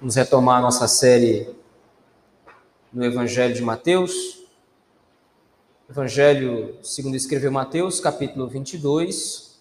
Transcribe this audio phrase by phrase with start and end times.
[0.00, 1.52] Vamos retomar nossa série
[2.92, 4.46] no Evangelho de Mateus.
[5.90, 9.60] Evangelho segundo escreveu Mateus, capítulo 22.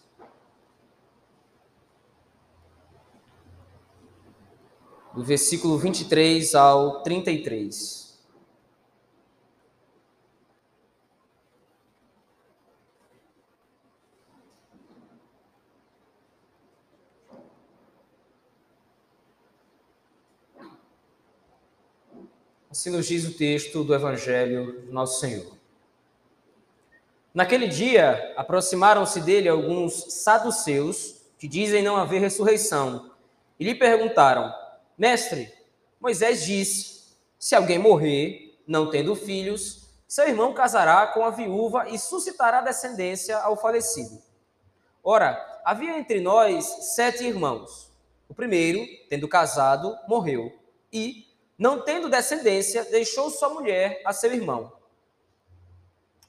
[5.15, 8.06] Do versículo 23 ao 33.
[22.77, 25.51] Assim nos diz o texto do Evangelho do Nosso Senhor.
[27.33, 33.09] Naquele dia, aproximaram-se dele alguns saduceus, que dizem não haver ressurreição,
[33.59, 34.53] e lhe perguntaram:
[34.95, 35.51] Mestre,
[35.99, 41.97] Moisés disse: se alguém morrer, não tendo filhos, seu irmão casará com a viúva e
[41.97, 44.21] suscitará descendência ao falecido.
[45.03, 47.91] Ora, havia entre nós sete irmãos.
[48.29, 50.53] O primeiro, tendo casado, morreu,
[50.93, 51.26] e,
[51.57, 54.71] não tendo descendência, deixou sua mulher a seu irmão.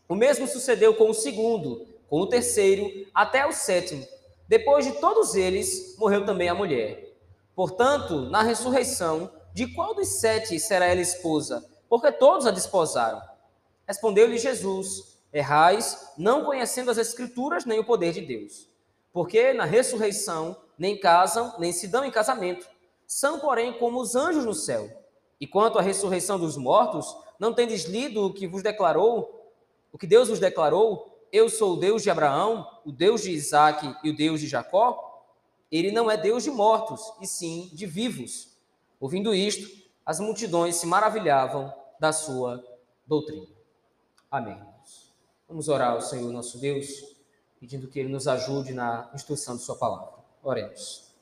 [0.09, 4.07] O mesmo sucedeu com o segundo, com o terceiro, até o sétimo.
[4.49, 7.15] Depois de todos eles, morreu também a mulher.
[7.55, 11.69] Portanto, na ressurreição, de qual dos sete será ela esposa?
[11.89, 13.21] Porque todos a desposaram.
[13.87, 18.69] Respondeu-lhe Jesus: Errais, não conhecendo as Escrituras nem o poder de Deus.
[19.13, 22.67] Porque na ressurreição nem casam, nem se dão em casamento.
[23.07, 24.89] São, porém, como os anjos no céu.
[25.41, 29.53] E quanto à ressurreição dos mortos, não tendes lido o que vos declarou,
[29.93, 31.27] o que Deus vos declarou?
[31.31, 35.25] Eu sou o Deus de Abraão, o Deus de Isaac e o Deus de Jacó?
[35.71, 38.57] Ele não é Deus de mortos, e sim de vivos.
[38.99, 39.69] Ouvindo isto,
[40.05, 42.65] as multidões se maravilhavam da sua
[43.07, 43.47] doutrina.
[44.31, 44.59] Amém.
[45.49, 46.89] Vamos orar ao Senhor nosso Deus,
[47.59, 50.13] pedindo que Ele nos ajude na instrução de Sua palavra.
[50.43, 51.13] Oremos.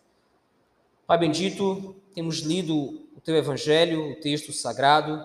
[1.06, 5.20] Pai bendito, temos lido teu evangelho, o texto sagrado.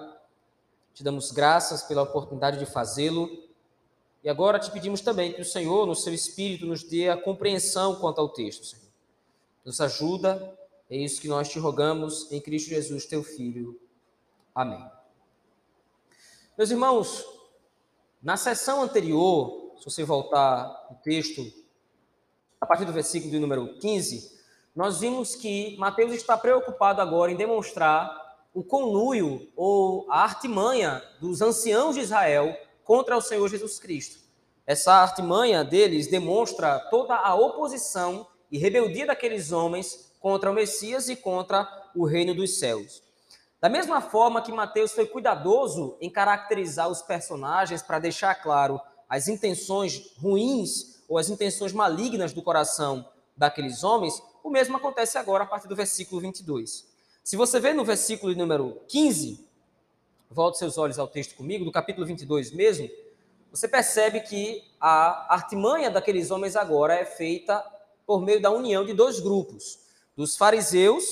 [0.91, 3.29] Te damos graças pela oportunidade de fazê-lo.
[4.23, 7.95] E agora te pedimos também que o Senhor, no seu espírito, nos dê a compreensão
[7.97, 8.89] quanto ao texto, Senhor.
[9.63, 10.57] Nos ajuda,
[10.89, 13.79] é isso que nós te rogamos em Cristo Jesus, teu filho.
[14.53, 14.83] Amém.
[16.57, 17.23] Meus irmãos,
[18.21, 21.53] na sessão anterior, se você voltar o texto,
[22.59, 24.40] a partir do versículo de número 15,
[24.75, 28.09] nós vimos que Mateus está preocupado agora em demonstrar
[28.53, 34.19] o conluio ou a artimanha dos anciãos de Israel contra o Senhor Jesus Cristo.
[34.65, 41.15] Essa artimanha deles demonstra toda a oposição e rebeldia daqueles homens contra o Messias e
[41.15, 43.01] contra o reino dos céus.
[43.59, 49.27] Da mesma forma que Mateus foi cuidadoso em caracterizar os personagens para deixar claro as
[49.27, 53.05] intenções ruins ou as intenções malignas do coração
[53.41, 56.87] daqueles homens, o mesmo acontece agora a partir do versículo 22.
[57.23, 59.43] Se você vê no versículo número 15,
[60.29, 62.87] volte seus olhos ao texto comigo, do capítulo 22 mesmo,
[63.51, 67.65] você percebe que a artimanha daqueles homens agora é feita
[68.05, 69.79] por meio da união de dois grupos,
[70.15, 71.03] dos fariseus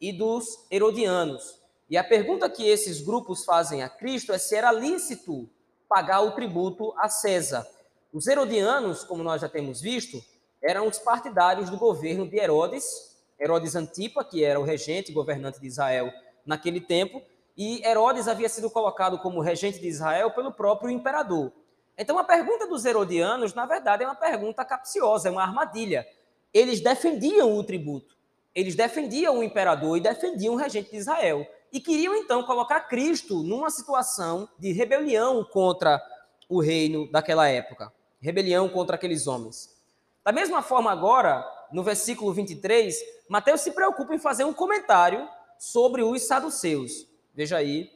[0.00, 1.60] e dos herodianos.
[1.90, 5.46] E a pergunta que esses grupos fazem a Cristo é se era lícito
[5.86, 7.66] pagar o tributo a César.
[8.14, 10.24] Os herodianos, como nós já temos visto,
[10.66, 12.84] eram os partidários do governo de Herodes,
[13.38, 16.12] Herodes Antipa, que era o regente governante de Israel
[16.44, 17.22] naquele tempo,
[17.56, 21.52] e Herodes havia sido colocado como regente de Israel pelo próprio imperador.
[21.96, 26.04] Então a pergunta dos herodianos, na verdade, é uma pergunta capciosa, é uma armadilha.
[26.52, 28.16] Eles defendiam o tributo,
[28.52, 31.46] eles defendiam o imperador e defendiam o regente de Israel.
[31.72, 36.02] E queriam então colocar Cristo numa situação de rebelião contra
[36.48, 39.75] o reino daquela época, rebelião contra aqueles homens.
[40.26, 42.96] Da mesma forma, agora, no versículo 23,
[43.28, 47.06] Mateus se preocupa em fazer um comentário sobre os saduceus.
[47.32, 47.92] Veja aí,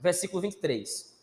[0.00, 1.16] versículo 23.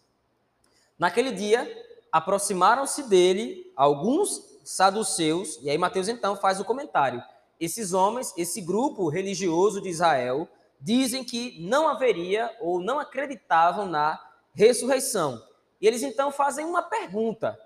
[0.98, 1.70] Naquele dia,
[2.10, 7.22] aproximaram-se dele alguns saduceus, e aí Mateus então faz o comentário.
[7.60, 10.48] Esses homens, esse grupo religioso de Israel,
[10.80, 14.18] dizem que não haveria ou não acreditavam na
[14.54, 15.44] ressurreição.
[15.82, 17.60] E eles então fazem uma pergunta.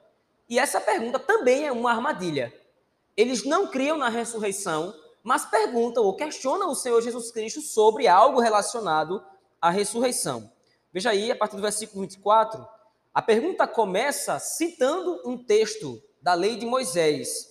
[0.50, 2.63] E essa pergunta também é uma armadilha.
[3.16, 8.40] Eles não criam na ressurreição, mas perguntam ou questionam o Senhor Jesus Cristo sobre algo
[8.40, 9.24] relacionado
[9.62, 10.52] à ressurreição.
[10.92, 12.68] Veja aí, a partir do versículo 24,
[13.14, 17.48] a pergunta começa citando um texto da lei de Moisés,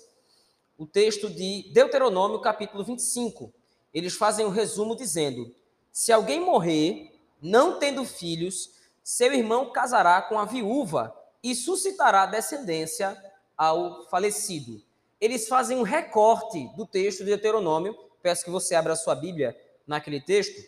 [0.77, 3.53] o texto de Deuteronômio, capítulo 25.
[3.95, 5.55] Eles fazem um resumo dizendo:
[5.93, 8.73] Se alguém morrer, não tendo filhos,
[9.05, 13.17] seu irmão casará com a viúva e suscitará descendência
[13.57, 14.83] ao falecido
[15.23, 17.97] eles fazem um recorte do texto de Deuteronômio.
[18.21, 20.61] Peço que você abra a sua Bíblia naquele texto.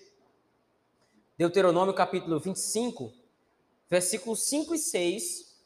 [1.36, 3.12] Deuteronômio capítulo 25,
[3.90, 5.58] versículos 5 e 6,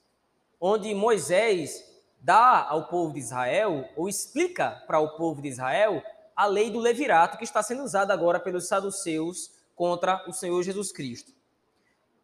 [0.58, 1.85] onde Moisés
[2.19, 6.02] dá ao povo de Israel, ou explica para o povo de Israel,
[6.35, 10.90] a lei do levirato que está sendo usada agora pelos saduceus contra o Senhor Jesus
[10.90, 11.31] Cristo.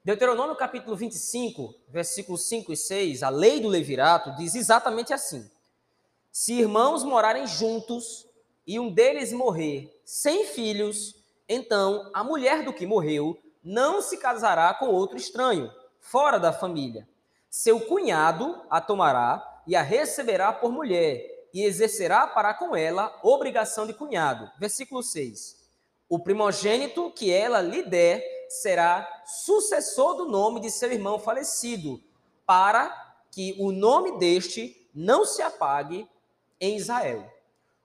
[0.03, 5.51] Deuteronômio capítulo 25, versículos 5 e 6, a lei do levirato diz exatamente assim:
[6.37, 8.27] Se irmãos morarem juntos
[8.67, 11.15] e um deles morrer sem filhos,
[11.49, 17.09] então a mulher do que morreu não se casará com outro estranho, fora da família.
[17.49, 23.87] Seu cunhado a tomará e a receberá por mulher, e exercerá para com ela obrigação
[23.87, 24.51] de cunhado.
[24.59, 25.71] Versículo 6.
[26.09, 32.03] O primogênito que ela lhe der será sucessor do nome de seu irmão falecido,
[32.45, 32.93] para
[33.31, 36.09] que o nome deste não se apague
[36.65, 37.31] em Israel.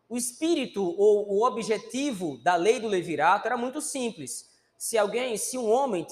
[0.07, 4.49] O espírito ou o objetivo da lei do levirato era muito simples.
[4.77, 6.05] Se alguém, se um homem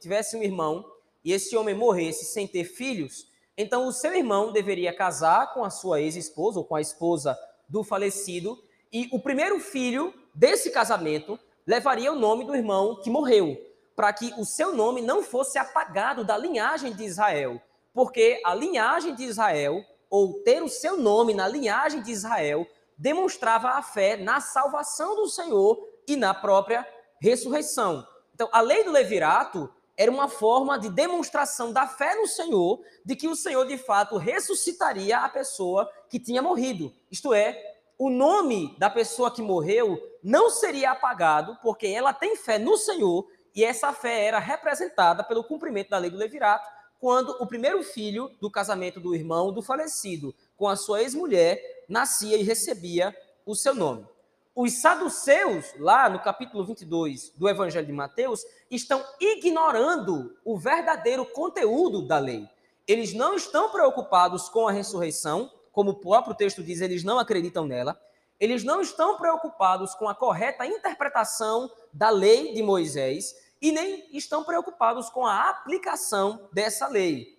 [0.00, 0.84] tivesse um irmão
[1.24, 3.28] e esse homem morresse sem ter filhos,
[3.60, 7.36] então, o seu irmão deveria casar com a sua ex-esposa ou com a esposa
[7.68, 8.56] do falecido,
[8.92, 11.36] e o primeiro filho desse casamento
[11.66, 13.60] levaria o nome do irmão que morreu,
[13.96, 17.60] para que o seu nome não fosse apagado da linhagem de Israel,
[17.92, 22.66] porque a linhagem de Israel, ou ter o seu nome na linhagem de Israel,
[22.96, 26.86] demonstrava a fé na salvação do Senhor e na própria
[27.20, 28.06] ressurreição.
[28.34, 33.16] Então, a lei do levirato era uma forma de demonstração da fé no Senhor, de
[33.16, 36.92] que o Senhor de fato ressuscitaria a pessoa que tinha morrido.
[37.10, 37.60] Isto é,
[37.98, 43.26] o nome da pessoa que morreu não seria apagado, porque ela tem fé no Senhor
[43.54, 48.30] e essa fé era representada pelo cumprimento da lei do levirato, quando o primeiro filho
[48.40, 53.16] do casamento do irmão do falecido com a sua ex-mulher nascia e recebia
[53.46, 54.06] o seu nome.
[54.54, 62.06] Os saduceus, lá no capítulo 22 do Evangelho de Mateus, estão ignorando o verdadeiro conteúdo
[62.06, 62.48] da lei.
[62.86, 67.66] Eles não estão preocupados com a ressurreição, como o próprio texto diz, eles não acreditam
[67.66, 67.96] nela.
[68.40, 74.44] Eles não estão preocupados com a correta interpretação da lei de Moisés e nem estão
[74.44, 77.38] preocupados com a aplicação dessa lei.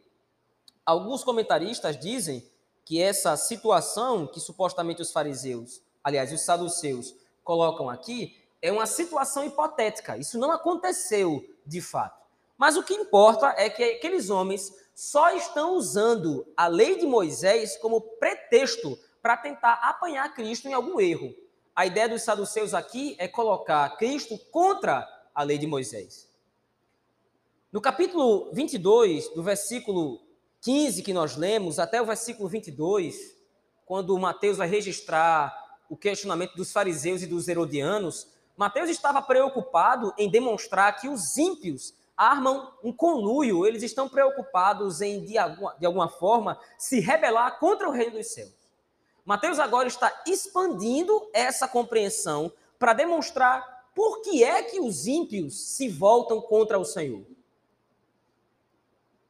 [0.86, 2.48] Alguns comentaristas dizem
[2.84, 9.44] que essa situação que supostamente os fariseus, aliás, os saduceus, colocam aqui, é uma situação
[9.46, 10.18] hipotética.
[10.18, 12.26] Isso não aconteceu de fato.
[12.58, 17.78] Mas o que importa é que aqueles homens só estão usando a lei de Moisés
[17.78, 21.34] como pretexto para tentar apanhar Cristo em algum erro.
[21.76, 26.30] A ideia dos saduceus aqui é colocar Cristo contra a lei de Moisés.
[27.72, 30.20] No capítulo 22, do versículo
[30.62, 33.36] 15 que nós lemos até o versículo 22,
[33.86, 35.54] quando Mateus vai registrar
[35.90, 38.28] o questionamento dos fariseus e dos herodianos,
[38.58, 45.24] Mateus estava preocupado em demonstrar que os ímpios armam um conluio, eles estão preocupados em,
[45.24, 48.52] de alguma, de alguma forma, se rebelar contra o reino dos céus.
[49.24, 55.90] Mateus agora está expandindo essa compreensão para demonstrar por que é que os ímpios se
[55.90, 57.26] voltam contra o Senhor.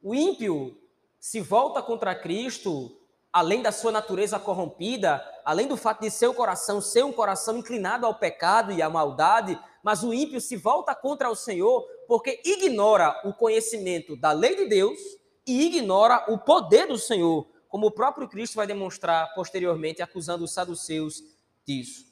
[0.00, 0.80] O ímpio
[1.18, 2.96] se volta contra Cristo
[3.32, 8.06] além da sua natureza corrompida, além do fato de seu coração ser um coração inclinado
[8.06, 13.20] ao pecado e à maldade, mas o ímpio se volta contra o Senhor porque ignora
[13.24, 15.00] o conhecimento da lei de Deus
[15.48, 20.52] e ignora o poder do Senhor, como o próprio Cristo vai demonstrar posteriormente, acusando os
[20.52, 21.24] saduceus
[21.66, 22.09] disso.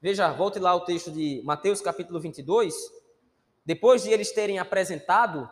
[0.00, 2.72] Veja, volte lá ao texto de Mateus capítulo 22.
[3.64, 5.50] Depois de eles terem apresentado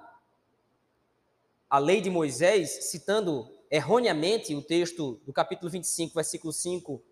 [1.69, 7.03] a lei de Moisés, citando erroneamente o texto do capítulo 25, versículo 5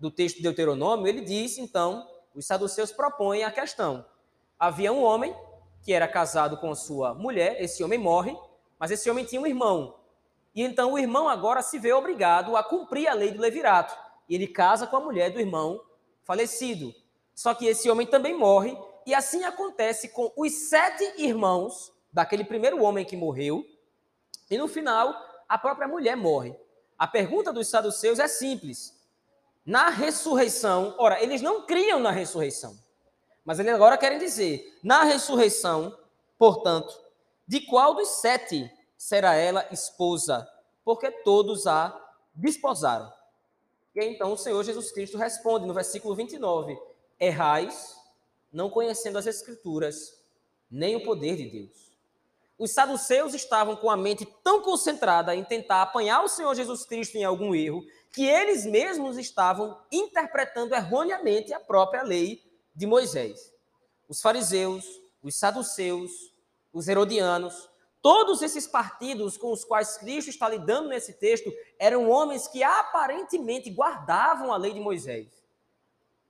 [0.00, 4.06] do texto de Deuteronômio, ele diz, então, os saduceus propõem a questão.
[4.58, 5.36] Havia um homem
[5.82, 8.34] que era casado com sua mulher, esse homem morre,
[8.78, 9.94] mas esse homem tinha um irmão.
[10.54, 13.94] E então o irmão agora se vê obrigado a cumprir a lei do levirato.
[14.26, 15.86] E ele casa com a mulher do irmão
[16.28, 16.94] falecido.
[17.34, 22.82] Só que esse homem também morre, e assim acontece com os sete irmãos daquele primeiro
[22.82, 23.64] homem que morreu.
[24.50, 25.16] E no final,
[25.48, 26.54] a própria mulher morre.
[26.98, 28.94] A pergunta dos saduceus é simples.
[29.64, 32.78] Na ressurreição, ora, eles não criam na ressurreição,
[33.44, 35.96] mas eles agora querem dizer: na ressurreição,
[36.38, 36.98] portanto,
[37.46, 40.46] de qual dos sete será ela esposa?
[40.84, 41.98] Porque todos a
[42.34, 43.12] desposaram.
[43.98, 46.78] E então o Senhor Jesus Cristo responde no versículo 29:
[47.18, 47.96] Errais,
[48.52, 50.22] não conhecendo as Escrituras,
[50.70, 51.88] nem o poder de Deus
[52.58, 57.16] os saduceus estavam com a mente tão concentrada em tentar apanhar o Senhor Jesus Cristo
[57.16, 62.42] em algum erro, que eles mesmos estavam interpretando erroneamente a própria lei
[62.74, 63.52] de Moisés.
[64.08, 64.84] Os fariseus,
[65.22, 66.10] os saduceus,
[66.72, 72.46] os herodianos, todos esses partidos com os quais Cristo está lidando nesse texto eram homens
[72.46, 75.28] que aparentemente guardavam a lei de Moisés.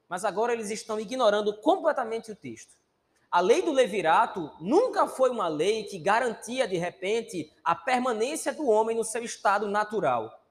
[0.08, 2.76] Mas agora eles estão ignorando completamente o texto.
[3.30, 8.66] A lei do levirato nunca foi uma lei que garantia, de repente, a permanência do
[8.66, 10.42] homem no seu estado natural.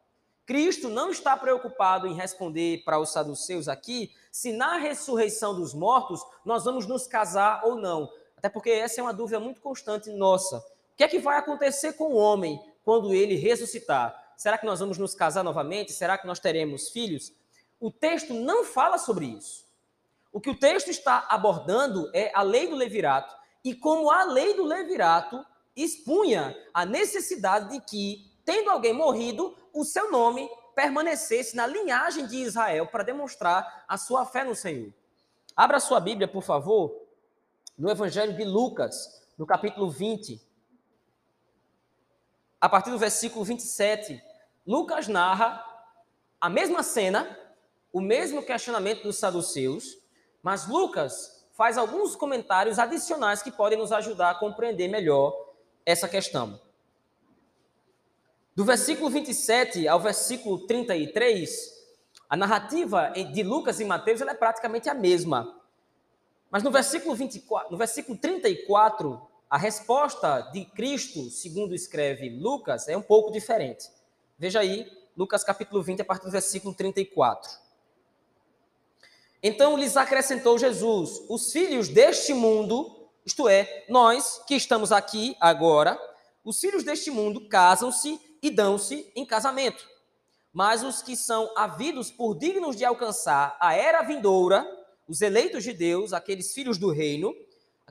[0.45, 6.21] Cristo não está preocupado em responder para os saduceus aqui se na ressurreição dos mortos
[6.45, 8.09] nós vamos nos casar ou não.
[8.37, 10.63] Até porque essa é uma dúvida muito constante nossa.
[10.97, 14.33] Que é que vai acontecer com o homem quando ele ressuscitar?
[14.35, 15.93] Será que nós vamos nos casar novamente?
[15.93, 17.31] Será que nós teremos filhos?
[17.79, 19.65] O texto não fala sobre isso.
[20.33, 24.55] O que o texto está abordando é a lei do levirato e como a lei
[24.55, 31.67] do levirato expunha a necessidade de que, tendo alguém morrido, o seu nome permanecesse na
[31.67, 34.91] linhagem de Israel para demonstrar a sua fé no Senhor.
[35.55, 37.03] Abra sua Bíblia, por favor,
[37.77, 40.47] no Evangelho de Lucas, no capítulo 20.
[42.59, 44.21] A partir do versículo 27,
[44.65, 45.63] Lucas narra
[46.41, 47.37] a mesma cena,
[47.93, 49.97] o mesmo questionamento dos saduceus,
[50.41, 55.35] mas Lucas faz alguns comentários adicionais que podem nos ajudar a compreender melhor
[55.85, 56.59] essa questão.
[58.55, 61.77] Do versículo 27 ao versículo 33,
[62.27, 65.61] a narrativa de Lucas e Mateus é praticamente a mesma.
[66.49, 72.97] Mas no versículo 24, no versículo 34, a resposta de Cristo, segundo escreve Lucas, é
[72.97, 73.89] um pouco diferente.
[74.37, 77.49] Veja aí, Lucas capítulo 20, a partir do versículo 34.
[79.41, 85.97] Então lhes acrescentou Jesus: Os filhos deste mundo, isto é, nós que estamos aqui agora,
[86.43, 89.87] os filhos deste mundo casam-se e dão-se em casamento.
[90.51, 94.67] Mas os que são havidos por dignos de alcançar a era vindoura,
[95.07, 97.33] os eleitos de Deus, aqueles filhos do reino,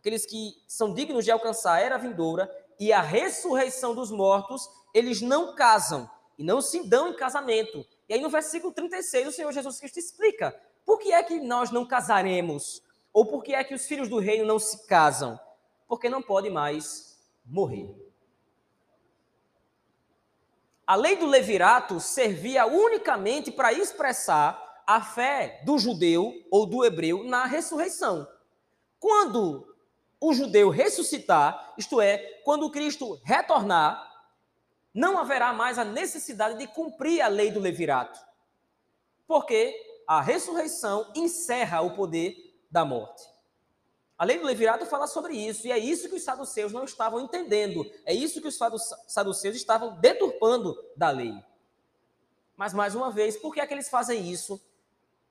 [0.06, 2.48] aqueles que são dignos de alcançar a era vindoura
[2.78, 6.08] e a ressurreição dos mortos, eles não casam
[6.38, 7.84] e não se dão em casamento.
[8.08, 11.72] E aí no versículo 36 o Senhor Jesus Cristo explica por que é que nós
[11.72, 12.80] não casaremos?
[13.12, 15.40] Ou por que é que os filhos do reino não se casam?
[15.88, 17.92] Porque não pode mais morrer.
[20.86, 27.24] A lei do levirato servia unicamente para expressar a fé do judeu ou do hebreu
[27.24, 28.24] na ressurreição.
[29.00, 29.75] Quando
[30.20, 34.14] o judeu ressuscitar, isto é, quando Cristo retornar,
[34.92, 38.18] não haverá mais a necessidade de cumprir a lei do levirato.
[39.26, 39.74] Porque
[40.06, 43.22] a ressurreição encerra o poder da morte.
[44.18, 47.20] A lei do Levirato fala sobre isso, e é isso que os saduceus não estavam
[47.20, 48.56] entendendo, é isso que os
[49.06, 51.34] saduceus estavam deturpando da lei.
[52.56, 54.58] Mas, mais uma vez, por que é que eles fazem isso?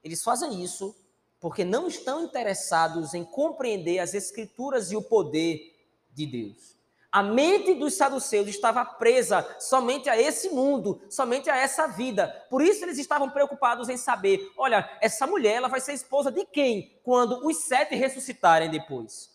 [0.03, 0.95] Eles fazem isso
[1.39, 5.75] porque não estão interessados em compreender as Escrituras e o poder
[6.13, 6.75] de Deus.
[7.15, 12.27] A mente dos saduceus estava presa somente a esse mundo, somente a essa vida.
[12.49, 16.45] Por isso eles estavam preocupados em saber: olha, essa mulher ela vai ser esposa de
[16.45, 19.33] quem quando os sete ressuscitarem depois?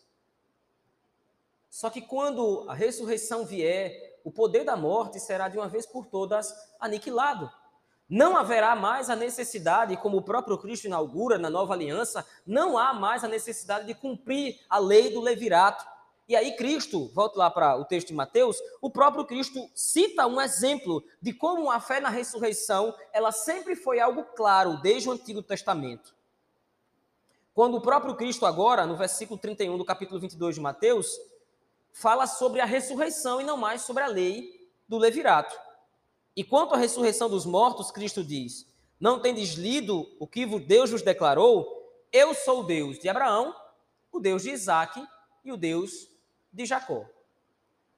[1.71, 6.05] Só que quando a ressurreição vier, o poder da morte será de uma vez por
[6.05, 7.51] todas aniquilado.
[8.11, 12.93] Não haverá mais a necessidade, como o próprio Cristo inaugura na nova aliança, não há
[12.93, 15.87] mais a necessidade de cumprir a lei do levirato
[16.31, 20.41] e aí Cristo, volto lá para o texto de Mateus, o próprio Cristo cita um
[20.41, 25.43] exemplo de como a fé na ressurreição, ela sempre foi algo claro desde o Antigo
[25.43, 26.15] Testamento.
[27.53, 31.19] Quando o próprio Cristo agora, no versículo 31 do capítulo 22 de Mateus,
[31.93, 35.53] fala sobre a ressurreição e não mais sobre a lei do levirato.
[36.37, 38.67] E quanto à ressurreição dos mortos, Cristo diz:
[38.99, 41.79] Não tendes lido o que Deus vos declarou?
[42.13, 43.55] Eu sou o Deus de Abraão,
[44.13, 45.03] o Deus de Isaac
[45.45, 46.09] e o Deus
[46.53, 47.05] de Jacó.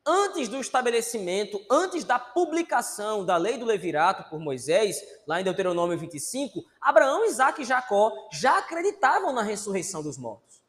[0.04, 5.96] Antes do estabelecimento, antes da publicação da lei do levirato por Moisés, lá em Deuteronômio
[5.96, 10.60] 25, Abraão, Isaac e Jacó já acreditavam na ressurreição dos mortos.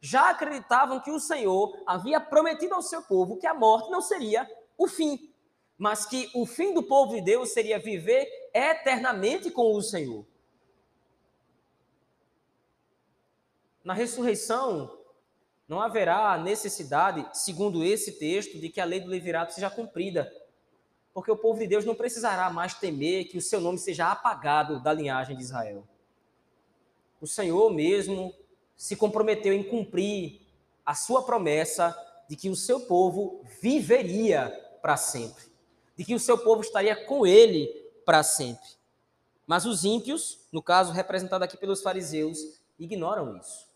[0.00, 4.48] Já acreditavam que o Senhor havia prometido ao seu povo que a morte não seria
[4.78, 5.29] o fim,
[5.80, 10.26] mas que o fim do povo de Deus seria viver eternamente com o Senhor.
[13.82, 14.98] Na ressurreição,
[15.66, 20.30] não haverá necessidade, segundo esse texto, de que a lei do levirato seja cumprida,
[21.14, 24.82] porque o povo de Deus não precisará mais temer que o seu nome seja apagado
[24.82, 25.88] da linhagem de Israel.
[27.22, 28.34] O Senhor mesmo
[28.76, 30.42] se comprometeu em cumprir
[30.84, 31.96] a sua promessa
[32.28, 34.50] de que o seu povo viveria
[34.82, 35.49] para sempre,
[36.00, 37.68] de que o seu povo estaria com ele
[38.06, 38.66] para sempre.
[39.46, 42.38] Mas os ímpios, no caso representado aqui pelos fariseus,
[42.78, 43.68] ignoram isso.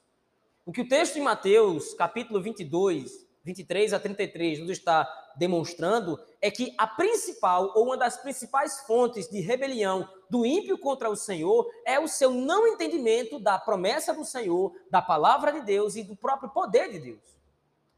[0.65, 6.51] O que o texto de Mateus, capítulo 22, 23 a 33, nos está demonstrando é
[6.51, 11.71] que a principal ou uma das principais fontes de rebelião do ímpio contra o Senhor
[11.85, 16.17] é o seu não entendimento da promessa do Senhor, da palavra de Deus e do
[16.17, 17.34] próprio poder de Deus.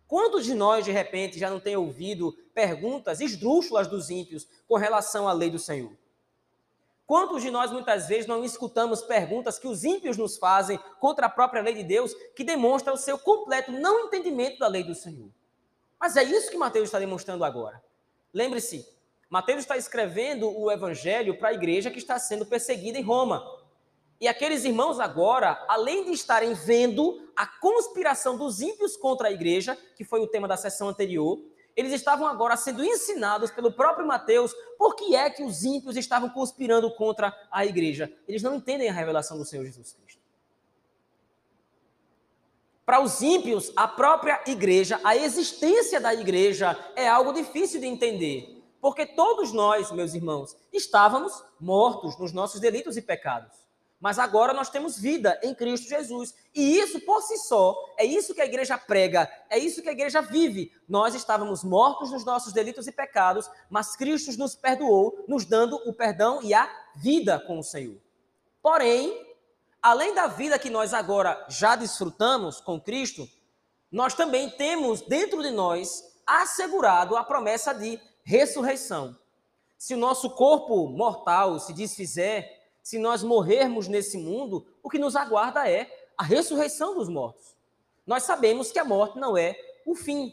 [0.08, 5.28] Quantos de nós, de repente, já não tem ouvido perguntas esdrúxulas dos ímpios com relação
[5.28, 5.92] à lei do Senhor?
[7.06, 11.30] Quantos de nós muitas vezes não escutamos perguntas que os ímpios nos fazem contra a
[11.30, 15.30] própria lei de Deus, que demonstra o seu completo não entendimento da lei do Senhor?
[16.00, 17.82] Mas é isso que Mateus está demonstrando agora.
[18.34, 18.86] Lembre-se,
[19.30, 23.44] Mateus está escrevendo o evangelho para a igreja que está sendo perseguida em Roma.
[24.20, 29.76] E aqueles irmãos agora, além de estarem vendo a conspiração dos ímpios contra a igreja,
[29.94, 31.38] que foi o tema da sessão anterior,
[31.76, 36.30] eles estavam agora sendo ensinados pelo próprio Mateus por que é que os ímpios estavam
[36.30, 38.10] conspirando contra a igreja.
[38.26, 40.22] Eles não entendem a revelação do Senhor Jesus Cristo.
[42.86, 48.64] Para os ímpios, a própria igreja, a existência da igreja é algo difícil de entender.
[48.80, 53.65] Porque todos nós, meus irmãos, estávamos mortos nos nossos delitos e pecados.
[54.00, 56.34] Mas agora nós temos vida em Cristo Jesus.
[56.54, 59.92] E isso por si só, é isso que a igreja prega, é isso que a
[59.92, 60.72] igreja vive.
[60.88, 65.92] Nós estávamos mortos nos nossos delitos e pecados, mas Cristo nos perdoou, nos dando o
[65.92, 67.98] perdão e a vida com o Senhor.
[68.62, 69.26] Porém,
[69.82, 73.28] além da vida que nós agora já desfrutamos com Cristo,
[73.90, 79.16] nós também temos dentro de nós assegurado a promessa de ressurreição.
[79.78, 82.55] Se o nosso corpo mortal se desfizer,
[82.86, 87.56] se nós morrermos nesse mundo, o que nos aguarda é a ressurreição dos mortos.
[88.06, 90.32] Nós sabemos que a morte não é o fim.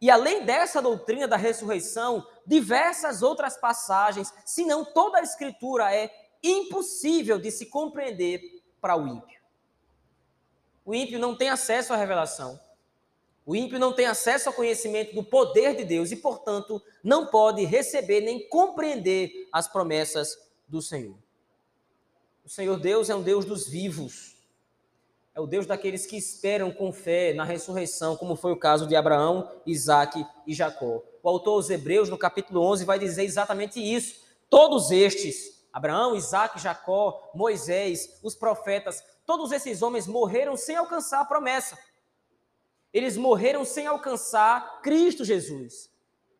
[0.00, 6.12] E além dessa doutrina da ressurreição, diversas outras passagens, se não toda a escritura é
[6.42, 9.40] impossível de se compreender para o ímpio.
[10.84, 12.58] O ímpio não tem acesso à revelação.
[13.46, 17.64] O ímpio não tem acesso ao conhecimento do poder de Deus e, portanto, não pode
[17.64, 21.21] receber nem compreender as promessas do Senhor.
[22.44, 24.36] O Senhor Deus é um Deus dos vivos.
[25.34, 28.96] É o Deus daqueles que esperam com fé na ressurreição, como foi o caso de
[28.96, 31.02] Abraão, Isaac e Jacó.
[31.22, 34.20] O autor aos Hebreus, no capítulo 11, vai dizer exatamente isso.
[34.50, 41.24] Todos estes, Abraão, Isaac, Jacó, Moisés, os profetas, todos esses homens morreram sem alcançar a
[41.24, 41.78] promessa.
[42.92, 45.90] Eles morreram sem alcançar Cristo Jesus.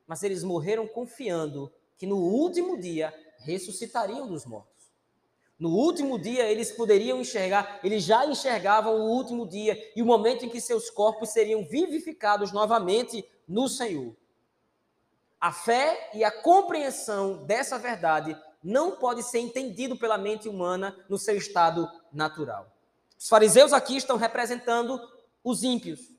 [0.06, 4.71] Mas eles morreram confiando que no último dia ressuscitariam dos mortos.
[5.62, 10.44] No último dia eles poderiam enxergar, eles já enxergavam o último dia e o momento
[10.44, 14.12] em que seus corpos seriam vivificados novamente no Senhor.
[15.40, 21.16] A fé e a compreensão dessa verdade não pode ser entendido pela mente humana no
[21.16, 22.66] seu estado natural.
[23.16, 25.00] Os fariseus aqui estão representando
[25.44, 26.10] os ímpios.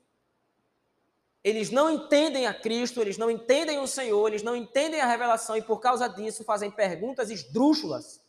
[1.44, 5.54] Eles não entendem a Cristo, eles não entendem o Senhor, eles não entendem a revelação
[5.54, 8.23] e por causa disso fazem perguntas esdrúxulas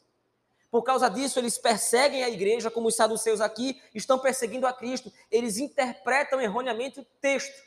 [0.75, 5.09] por causa disso, eles perseguem a igreja, como os saduceus aqui estão perseguindo a Cristo.
[5.31, 7.63] Eles interpretam erroneamente o texto,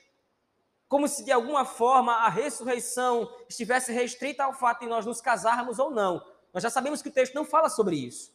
[0.86, 5.78] como se de alguma forma a ressurreição estivesse restrita ao fato de nós nos casarmos
[5.78, 6.22] ou não.
[6.52, 8.30] Nós já sabemos que o texto não fala sobre isso.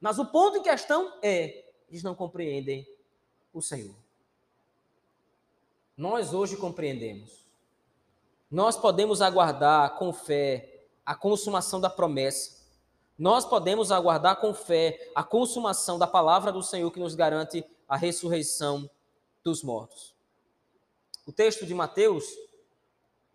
[0.00, 2.86] Mas o ponto em questão é: eles não compreendem
[3.52, 3.96] o Senhor.
[5.96, 7.44] Nós hoje compreendemos.
[8.48, 12.55] Nós podemos aguardar com fé a consumação da promessa
[13.18, 17.96] nós podemos aguardar com fé a consumação da palavra do Senhor que nos garante a
[17.96, 18.88] ressurreição
[19.42, 20.14] dos mortos.
[21.26, 22.24] O texto de Mateus,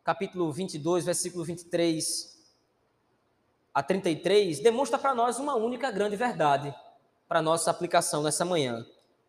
[0.04, 2.40] capítulo 22, versículo 23
[3.74, 6.74] a 33, demonstra para nós uma única grande verdade
[7.28, 8.86] para nossa aplicação nessa manhã,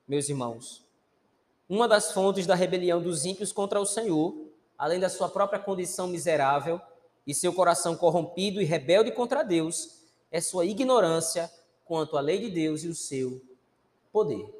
[0.06, 0.84] meus irmãos.
[1.68, 4.34] Uma das fontes da rebelião dos ímpios contra o Senhor,
[4.76, 6.80] além da sua própria condição miserável
[7.26, 10.01] e seu coração corrompido e rebelde contra Deus,
[10.32, 11.52] é sua ignorância
[11.84, 13.40] quanto à lei de Deus e o seu
[14.10, 14.50] poder.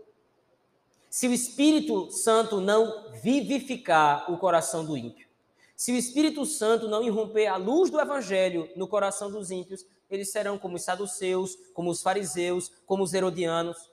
[1.09, 5.27] Se o Espírito Santo não vivificar o coração do ímpio,
[5.75, 10.31] se o Espírito Santo não irromper a luz do Evangelho no coração dos ímpios, eles
[10.31, 13.91] serão como os saduceus, como os fariseus, como os herodianos,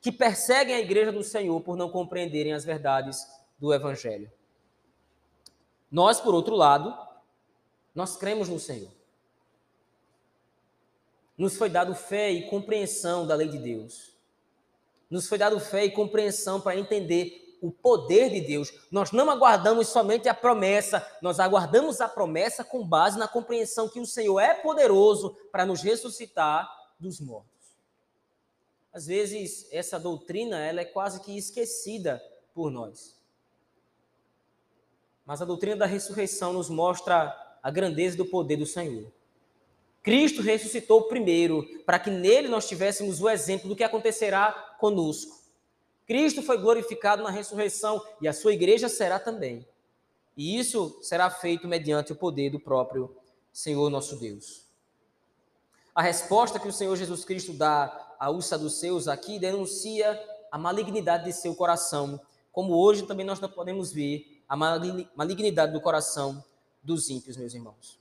[0.00, 3.24] que perseguem a igreja do Senhor por não compreenderem as verdades
[3.58, 4.30] do Evangelho.
[5.90, 6.96] Nós, por outro lado,
[7.94, 8.97] nós cremos no Senhor
[11.38, 14.12] nos foi dado fé e compreensão da lei de Deus.
[15.08, 18.72] Nos foi dado fé e compreensão para entender o poder de Deus.
[18.90, 24.00] Nós não aguardamos somente a promessa, nós aguardamos a promessa com base na compreensão que
[24.00, 27.46] o Senhor é poderoso para nos ressuscitar dos mortos.
[28.92, 32.20] às vezes essa doutrina ela é quase que esquecida
[32.52, 33.16] por nós.
[35.24, 39.12] Mas a doutrina da ressurreição nos mostra a grandeza do poder do Senhor.
[40.08, 45.36] Cristo ressuscitou primeiro, para que nele nós tivéssemos o exemplo do que acontecerá conosco.
[46.06, 49.68] Cristo foi glorificado na ressurreição e a sua igreja será também.
[50.34, 53.14] E isso será feito mediante o poder do próprio
[53.52, 54.64] Senhor nosso Deus.
[55.94, 60.18] A resposta que o Senhor Jesus Cristo dá aos saduceus aqui denuncia
[60.50, 62.18] a malignidade de seu coração,
[62.50, 66.42] como hoje também nós não podemos ver a malignidade do coração
[66.82, 67.97] dos ímpios, meus irmãos.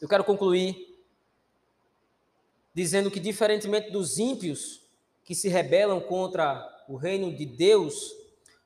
[0.00, 0.96] Eu quero concluir
[2.72, 4.80] dizendo que, diferentemente dos ímpios
[5.24, 8.14] que se rebelam contra o reino de Deus,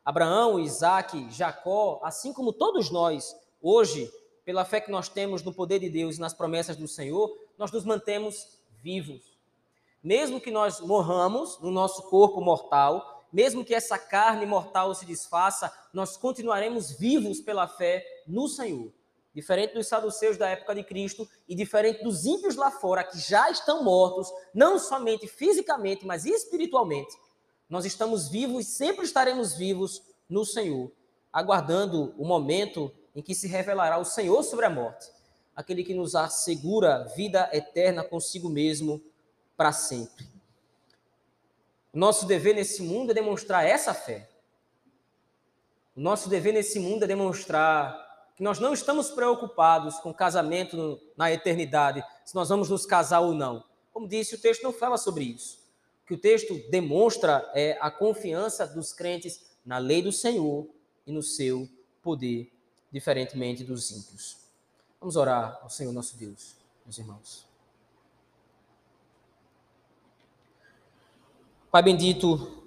[0.05, 4.13] Abraão, Isaac, Jacó, assim como todos nós, hoje,
[4.45, 7.73] pela fé que nós temos no poder de Deus e nas promessas do Senhor, nós
[7.73, 9.39] nos mantemos vivos.
[10.05, 15.73] Mesmo que nós morramos no nosso corpo mortal, mesmo que essa carne mortal se desfaça,
[15.95, 18.93] nós continuaremos vivos pela fé no Senhor.
[19.35, 23.51] Diferente dos saduceus da época de Cristo e diferente dos ímpios lá fora que já
[23.51, 27.17] estão mortos, não somente fisicamente, mas espiritualmente.
[27.69, 30.93] Nós estamos vivos e sempre estaremos vivos no Senhor,
[31.33, 35.11] aguardando o momento em que se revelará o Senhor sobre a morte,
[35.57, 39.03] aquele que nos assegura vida eterna consigo mesmo
[39.57, 40.27] para sempre.
[41.93, 44.29] Nosso dever nesse mundo é demonstrar essa fé.
[45.95, 48.02] Nosso dever nesse mundo é demonstrar
[48.37, 53.35] que nós não estamos preocupados com casamento na eternidade, se nós vamos nos casar ou
[53.35, 53.65] não.
[53.93, 55.59] Como disse, o texto não fala sobre isso.
[56.05, 60.69] O que o texto demonstra é a confiança dos crentes na lei do Senhor
[61.07, 61.69] e no seu
[62.03, 62.53] poder,
[62.91, 64.39] diferentemente dos ímpios.
[65.01, 67.47] Vamos orar ao Senhor nosso Deus, meus irmãos.
[71.71, 72.65] Pai bendito,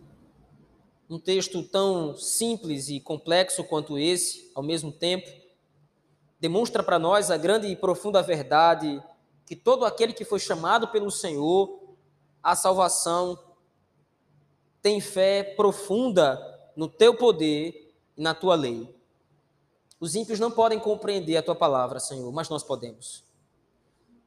[1.10, 5.30] um texto tão simples e complexo quanto esse, ao mesmo tempo,
[6.46, 9.02] demonstra para nós a grande e profunda verdade
[9.48, 11.80] que todo aquele que foi chamado pelo Senhor
[12.44, 13.36] à salvação
[14.80, 16.40] tem fé profunda
[16.76, 18.96] no teu poder e na tua lei.
[20.00, 23.24] Os ímpios não podem compreender a tua palavra, Senhor, mas nós podemos.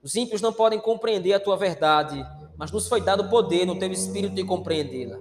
[0.03, 2.27] Os ímpios não podem compreender a tua verdade,
[2.57, 5.19] mas nos foi dado poder no teu espírito de compreendê-la.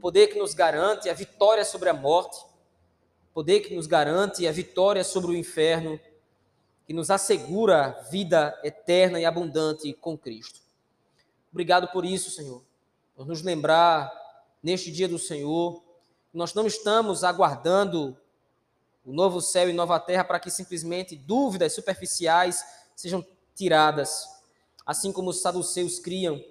[0.00, 2.36] Poder que nos garante a vitória sobre a morte,
[3.32, 5.98] poder que nos garante a vitória sobre o inferno,
[6.86, 10.60] que nos assegura vida eterna e abundante com Cristo.
[11.52, 12.62] Obrigado por isso, Senhor,
[13.14, 14.10] por nos lembrar
[14.62, 15.82] neste dia do Senhor.
[16.32, 18.16] Nós não estamos aguardando
[19.04, 22.64] o novo céu e nova terra para que simplesmente dúvidas superficiais
[22.94, 24.28] sejam tiradas,
[24.84, 26.42] assim como os saduceus criam.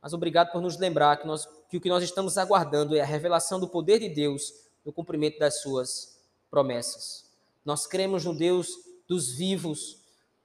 [0.00, 3.06] Mas obrigado por nos lembrar que, nós, que o que nós estamos aguardando é a
[3.06, 6.18] revelação do poder de Deus no cumprimento das suas
[6.50, 7.30] promessas.
[7.62, 8.70] Nós cremos no Deus
[9.06, 9.98] dos vivos,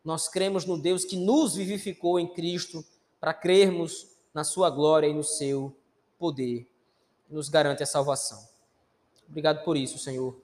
[0.03, 2.83] nós cremos no Deus que nos vivificou em Cristo
[3.21, 5.73] para crermos na sua glória e no seu
[6.19, 6.69] poder,
[7.29, 8.45] nos garante a salvação.
[9.29, 10.37] Obrigado por isso, Senhor.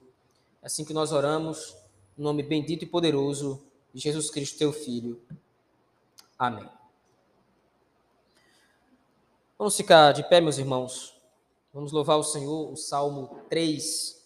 [0.62, 1.76] É assim que nós oramos,
[2.16, 5.20] no nome bendito e poderoso de Jesus Cristo, teu Filho.
[6.38, 6.66] Amém.
[9.58, 11.19] Vamos ficar de pé, meus irmãos.
[11.72, 14.19] Vamos louvar o Senhor, o Salmo 3.